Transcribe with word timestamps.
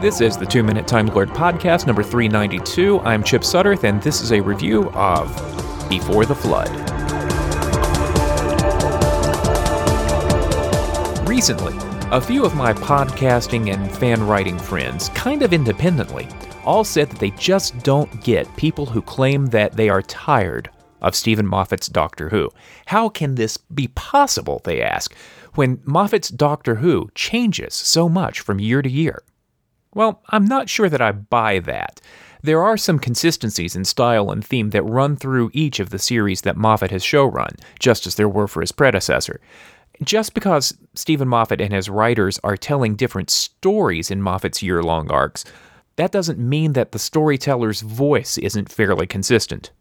This 0.00 0.20
is 0.20 0.36
the 0.36 0.46
Two 0.46 0.62
Minute 0.62 0.86
Time 0.86 1.06
Lord 1.06 1.30
podcast, 1.30 1.88
number 1.88 2.04
392. 2.04 3.00
I'm 3.00 3.24
Chip 3.24 3.42
Sudderth, 3.42 3.82
and 3.82 4.00
this 4.00 4.20
is 4.20 4.30
a 4.30 4.40
review 4.40 4.90
of 4.90 5.28
Before 5.88 6.24
the 6.24 6.36
Flood. 6.36 6.68
Recently, 11.28 11.74
a 12.12 12.20
few 12.20 12.44
of 12.44 12.54
my 12.54 12.72
podcasting 12.72 13.74
and 13.74 13.90
fan 13.96 14.24
writing 14.24 14.56
friends, 14.56 15.08
kind 15.08 15.42
of 15.42 15.52
independently, 15.52 16.28
all 16.64 16.84
said 16.84 17.10
that 17.10 17.18
they 17.18 17.30
just 17.30 17.76
don't 17.82 18.22
get 18.22 18.56
people 18.56 18.86
who 18.86 19.02
claim 19.02 19.46
that 19.46 19.72
they 19.72 19.88
are 19.88 20.02
tired 20.02 20.70
of 21.02 21.16
Steven 21.16 21.44
Moffat's 21.44 21.88
Doctor 21.88 22.28
Who. 22.28 22.50
How 22.86 23.08
can 23.08 23.34
this 23.34 23.56
be 23.56 23.88
possible, 23.88 24.60
they 24.62 24.80
ask, 24.80 25.12
when 25.56 25.78
Moffat's 25.78 26.28
Doctor 26.28 26.76
Who 26.76 27.10
changes 27.16 27.74
so 27.74 28.08
much 28.08 28.38
from 28.38 28.60
year 28.60 28.80
to 28.80 28.88
year? 28.88 29.24
Well, 29.94 30.22
I'm 30.28 30.46
not 30.46 30.68
sure 30.68 30.88
that 30.88 31.00
I 31.00 31.12
buy 31.12 31.60
that. 31.60 32.00
There 32.42 32.62
are 32.62 32.76
some 32.76 32.98
consistencies 32.98 33.74
in 33.74 33.84
style 33.84 34.30
and 34.30 34.44
theme 34.44 34.70
that 34.70 34.82
run 34.84 35.16
through 35.16 35.50
each 35.52 35.80
of 35.80 35.90
the 35.90 35.98
series 35.98 36.42
that 36.42 36.56
Moffat 36.56 36.90
has 36.90 37.02
showrun, 37.02 37.58
just 37.80 38.06
as 38.06 38.14
there 38.14 38.28
were 38.28 38.46
for 38.46 38.60
his 38.60 38.72
predecessor. 38.72 39.40
Just 40.02 40.34
because 40.34 40.76
Steven 40.94 41.26
Moffat 41.26 41.60
and 41.60 41.72
his 41.72 41.90
writers 41.90 42.38
are 42.44 42.56
telling 42.56 42.94
different 42.94 43.30
stories 43.30 44.10
in 44.10 44.22
Moffat's 44.22 44.62
year 44.62 44.82
long 44.82 45.10
arcs, 45.10 45.44
that 45.96 46.12
doesn't 46.12 46.38
mean 46.38 46.74
that 46.74 46.92
the 46.92 46.98
storyteller's 47.00 47.80
voice 47.80 48.38
isn't 48.38 48.70
fairly 48.70 49.06
consistent. 49.06 49.72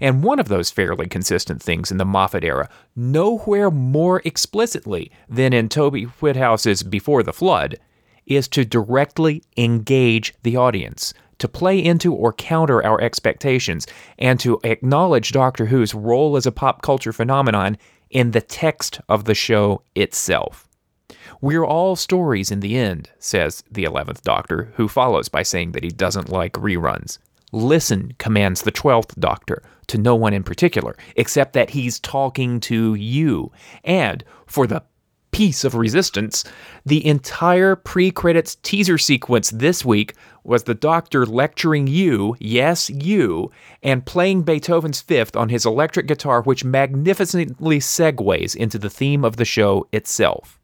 And 0.00 0.22
one 0.22 0.38
of 0.38 0.46
those 0.46 0.70
fairly 0.70 1.08
consistent 1.08 1.60
things 1.60 1.90
in 1.90 1.96
the 1.96 2.04
Moffat 2.04 2.44
era, 2.44 2.68
nowhere 2.94 3.72
more 3.72 4.22
explicitly 4.24 5.10
than 5.28 5.52
in 5.52 5.68
Toby 5.68 6.04
Whithouse's 6.04 6.84
Before 6.84 7.24
the 7.24 7.32
Flood, 7.32 7.80
is 8.26 8.48
to 8.48 8.64
directly 8.64 9.42
engage 9.56 10.34
the 10.42 10.56
audience, 10.56 11.14
to 11.38 11.48
play 11.48 11.82
into 11.82 12.14
or 12.14 12.32
counter 12.32 12.84
our 12.84 13.00
expectations, 13.00 13.86
and 14.18 14.40
to 14.40 14.60
acknowledge 14.64 15.32
Doctor 15.32 15.66
Who's 15.66 15.94
role 15.94 16.36
as 16.36 16.46
a 16.46 16.52
pop 16.52 16.82
culture 16.82 17.12
phenomenon 17.12 17.76
in 18.10 18.30
the 18.30 18.40
text 18.40 19.00
of 19.08 19.24
the 19.24 19.34
show 19.34 19.82
itself. 19.94 20.68
We're 21.40 21.66
all 21.66 21.96
stories 21.96 22.50
in 22.50 22.60
the 22.60 22.76
end, 22.76 23.10
says 23.18 23.62
the 23.70 23.84
11th 23.84 24.22
Doctor, 24.22 24.72
who 24.76 24.88
follows 24.88 25.28
by 25.28 25.42
saying 25.42 25.72
that 25.72 25.84
he 25.84 25.90
doesn't 25.90 26.30
like 26.30 26.54
reruns. 26.54 27.18
Listen, 27.52 28.14
commands 28.18 28.62
the 28.62 28.72
12th 28.72 29.18
Doctor, 29.18 29.62
to 29.88 29.98
no 29.98 30.14
one 30.14 30.32
in 30.32 30.42
particular, 30.42 30.96
except 31.16 31.52
that 31.52 31.70
he's 31.70 32.00
talking 32.00 32.60
to 32.60 32.94
you. 32.94 33.52
And 33.84 34.24
for 34.46 34.66
the 34.66 34.82
piece 35.34 35.64
of 35.64 35.74
resistance, 35.74 36.44
the 36.86 37.04
entire 37.04 37.74
pre 37.74 38.12
credits 38.12 38.54
teaser 38.62 38.96
sequence 38.96 39.50
this 39.50 39.84
week 39.84 40.14
was 40.44 40.62
the 40.62 40.74
Doctor 40.74 41.26
lecturing 41.26 41.88
you, 41.88 42.36
yes, 42.38 42.88
you, 42.88 43.50
and 43.82 44.06
playing 44.06 44.42
Beethoven's 44.42 45.00
Fifth 45.00 45.34
on 45.34 45.48
his 45.48 45.66
electric 45.66 46.06
guitar, 46.06 46.42
which 46.42 46.64
magnificently 46.64 47.80
segues 47.80 48.54
into 48.54 48.78
the 48.78 48.90
theme 48.90 49.24
of 49.24 49.36
the 49.36 49.44
show 49.44 49.88
itself. 49.90 50.60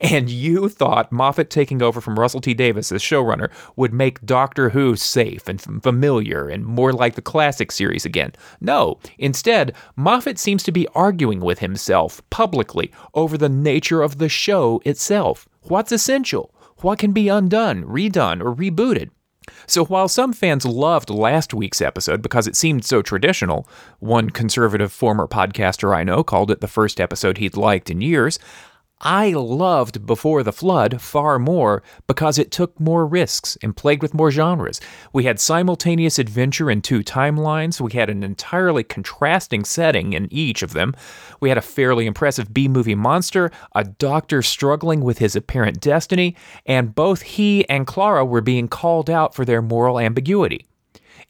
And 0.00 0.30
you 0.30 0.68
thought 0.68 1.12
Moffat 1.12 1.50
taking 1.50 1.82
over 1.82 2.00
from 2.00 2.18
Russell 2.18 2.40
T 2.40 2.54
Davies 2.54 2.92
as 2.92 3.02
showrunner 3.02 3.50
would 3.76 3.92
make 3.92 4.24
Doctor 4.24 4.70
Who 4.70 4.96
safe 4.96 5.48
and 5.48 5.60
familiar 5.60 6.48
and 6.48 6.64
more 6.64 6.92
like 6.92 7.14
the 7.14 7.22
classic 7.22 7.72
series 7.72 8.04
again. 8.04 8.32
No, 8.60 8.98
instead, 9.18 9.74
Moffat 9.96 10.38
seems 10.38 10.62
to 10.64 10.72
be 10.72 10.88
arguing 10.94 11.40
with 11.40 11.58
himself 11.58 12.22
publicly 12.30 12.92
over 13.14 13.36
the 13.36 13.48
nature 13.48 14.02
of 14.02 14.18
the 14.18 14.28
show 14.28 14.80
itself. 14.84 15.48
What's 15.62 15.92
essential? 15.92 16.54
What 16.78 16.98
can 16.98 17.12
be 17.12 17.28
undone, 17.28 17.84
redone, 17.84 18.42
or 18.42 18.54
rebooted? 18.54 19.10
So 19.66 19.84
while 19.84 20.08
some 20.08 20.32
fans 20.32 20.64
loved 20.64 21.10
last 21.10 21.54
week's 21.54 21.80
episode 21.80 22.22
because 22.22 22.46
it 22.46 22.56
seemed 22.56 22.84
so 22.84 23.02
traditional, 23.02 23.68
one 23.98 24.30
conservative 24.30 24.92
former 24.92 25.26
podcaster 25.26 25.94
I 25.94 26.02
know 26.02 26.22
called 26.22 26.50
it 26.50 26.60
the 26.60 26.68
first 26.68 27.00
episode 27.00 27.38
he'd 27.38 27.56
liked 27.56 27.90
in 27.90 28.00
years, 28.00 28.38
I 29.00 29.32
loved 29.32 30.06
Before 30.06 30.42
the 30.42 30.52
Flood 30.52 31.00
far 31.00 31.38
more 31.38 31.82
because 32.06 32.38
it 32.38 32.50
took 32.50 32.78
more 32.78 33.06
risks 33.06 33.58
and 33.62 33.76
played 33.76 34.00
with 34.00 34.14
more 34.14 34.30
genres. 34.30 34.80
We 35.12 35.24
had 35.24 35.40
simultaneous 35.40 36.18
adventure 36.18 36.70
in 36.70 36.80
two 36.80 37.00
timelines. 37.00 37.80
We 37.80 37.92
had 37.92 38.08
an 38.08 38.22
entirely 38.22 38.82
contrasting 38.82 39.64
setting 39.64 40.12
in 40.12 40.32
each 40.32 40.62
of 40.62 40.72
them. 40.72 40.94
We 41.40 41.48
had 41.48 41.58
a 41.58 41.62
fairly 41.62 42.06
impressive 42.06 42.54
B 42.54 42.68
movie 42.68 42.94
monster, 42.94 43.50
a 43.74 43.84
doctor 43.84 44.42
struggling 44.42 45.00
with 45.00 45.18
his 45.18 45.36
apparent 45.36 45.80
destiny, 45.80 46.36
and 46.64 46.94
both 46.94 47.22
he 47.22 47.68
and 47.68 47.86
Clara 47.86 48.24
were 48.24 48.40
being 48.40 48.68
called 48.68 49.10
out 49.10 49.34
for 49.34 49.44
their 49.44 49.60
moral 49.60 49.98
ambiguity. 49.98 50.66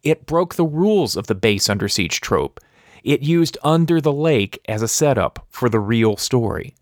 It 0.02 0.26
broke 0.26 0.54
the 0.54 0.66
rules 0.66 1.16
of 1.16 1.26
the 1.28 1.34
base 1.34 1.68
under 1.68 1.88
siege 1.88 2.20
trope. 2.20 2.60
It 3.02 3.22
used 3.22 3.58
Under 3.64 4.00
the 4.00 4.12
Lake 4.12 4.60
as 4.68 4.82
a 4.82 4.88
setup 4.88 5.46
for 5.50 5.68
the 5.68 5.80
real 5.80 6.16
story. 6.16 6.74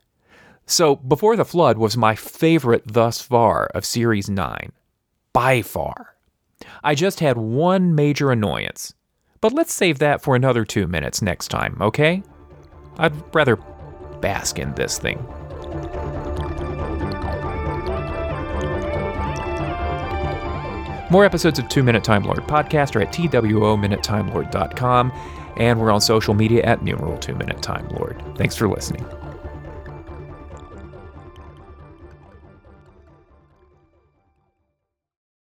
So, 0.67 0.97
Before 0.97 1.37
the 1.37 1.45
Flood 1.45 1.78
was 1.78 1.97
my 1.97 2.15
favorite 2.15 2.84
thus 2.87 3.21
far 3.21 3.67
of 3.75 3.84
Series 3.84 4.31
9. 4.31 4.73
By 5.33 5.62
far. 5.62 6.15
I 6.84 6.95
just 6.95 7.21
had 7.21 7.37
one 7.37 7.95
major 7.95 8.31
annoyance. 8.31 8.95
But 9.41 9.53
let's 9.53 9.75
save 9.75 9.99
that 9.99 10.23
for 10.23 10.37
another 10.37 10.65
two 10.65 10.87
minutes 10.87 11.21
next 11.21 11.49
time, 11.49 11.77
okay? 11.81 12.23
I'd 12.99 13.34
rather 13.34 13.56
bask 14.21 14.59
in 14.59 14.75
this 14.75 14.99
thing. 14.99 15.19
More 21.11 21.25
episodes 21.27 21.59
of 21.59 21.69
Two 21.69 21.83
Minute 21.83 22.05
Time 22.05 22.23
Lord 22.23 22.39
podcast 22.44 22.97
are 22.97 23.03
at 23.03 23.12
TWOMinuteTimeLord.com, 23.12 25.12
and 25.59 25.79
we're 25.81 25.91
on 25.91 26.00
social 26.00 26.33
media 26.33 26.62
at 26.62 26.83
numeral 26.83 27.19
Two 27.19 27.34
Minute 27.34 27.61
Time 27.61 27.87
Lord. 27.89 28.23
Thanks 28.39 28.56
for 28.56 28.67
listening. 28.69 29.05